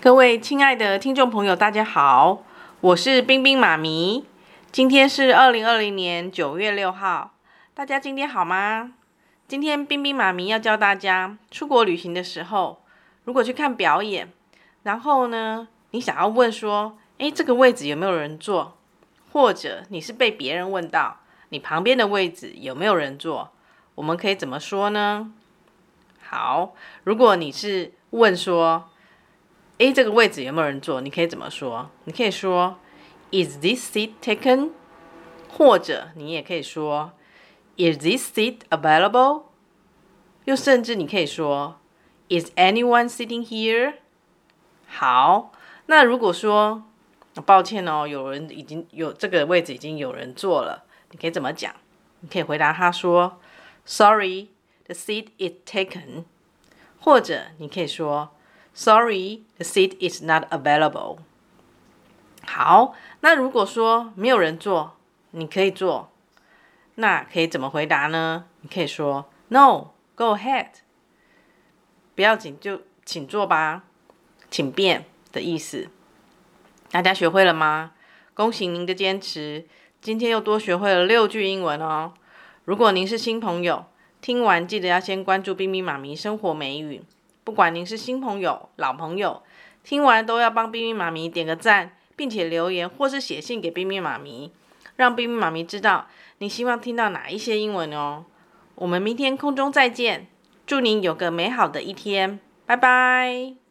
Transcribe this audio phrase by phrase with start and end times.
[0.00, 2.44] 各位亲爱的听众朋友，大家好，
[2.80, 4.24] 我是冰冰妈咪。
[4.70, 7.34] 今天是二零二零年九月六号，
[7.74, 8.92] 大家今天好吗？
[9.48, 12.80] 今天冰冰妈咪要教大家，出国旅行的时候，
[13.24, 14.32] 如果去看表演，
[14.84, 18.78] 然后呢，你想要问说，诶，这个位置有没有人坐？
[19.32, 21.16] 或者你是被别人问到，
[21.48, 23.50] 你旁边的位置有没有人坐？
[23.96, 25.32] 我们可以怎么说呢？
[26.20, 26.72] 好，
[27.02, 28.88] 如果你是问说，
[29.78, 31.00] 诶，这个位置有没有人坐？
[31.00, 31.88] 你可以怎么说？
[32.02, 32.78] 你可以说
[33.30, 34.70] ，Is this seat taken？
[35.48, 37.12] 或者你也可以说
[37.76, 39.44] ，Is this seat available？
[40.46, 41.78] 又甚至你可以说
[42.28, 43.94] ，Is anyone sitting here？
[44.88, 45.52] 好，
[45.86, 46.82] 那如果说，
[47.46, 51.72] 抱歉哦，有人已经有这个位置已经有人坐了，你可以怎么讲？
[52.18, 53.38] 你可以回答他说
[53.84, 56.24] ，Sorry，the seat is taken。
[56.98, 58.30] 或者你可以说。
[58.78, 61.18] Sorry, the seat is not available.
[62.46, 64.92] 好，那如果说没有人坐，
[65.32, 66.12] 你可以坐，
[66.94, 68.44] 那可以怎么回答呢？
[68.60, 70.68] 你可以说 No, go ahead.
[72.14, 73.82] 不要紧，就请坐吧，
[74.48, 75.88] 请便的意思。
[76.92, 77.94] 大家学会了吗？
[78.32, 79.66] 恭喜您的坚持，
[80.00, 82.14] 今天又多学会了六句英文哦。
[82.64, 83.86] 如果您是新朋友，
[84.20, 87.02] 听完记得要先关注冰冰妈咪生活美语。
[87.48, 89.42] 不管您是新朋友、老朋友，
[89.82, 94.52] 听完都要帮冰冰妈咪点个赞，并且留言或是写信给冰冰妈咪，
[94.96, 96.08] 让冰冰妈咪知道
[96.40, 98.26] 你希望听到哪一些英文哦。
[98.74, 100.26] 我们明天空中再见，
[100.66, 103.67] 祝您有个美好的一天，拜拜。